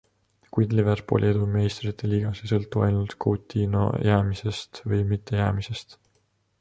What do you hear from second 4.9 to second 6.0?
või mittejäämisest.